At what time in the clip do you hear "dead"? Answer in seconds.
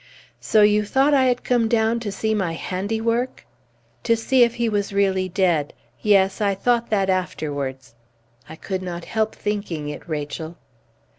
5.29-5.73